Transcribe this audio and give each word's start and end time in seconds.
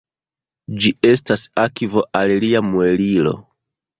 Ĝi 0.85 0.91
estas 1.09 1.43
akvo 1.65 2.03
al 2.21 2.35
lia 2.45 2.65
muelilo. 2.73 3.37